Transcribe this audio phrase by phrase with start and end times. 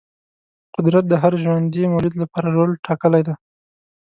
[0.75, 3.33] قدرت د هر ژوندې موجود لپاره خپل رول ټاکلی دی.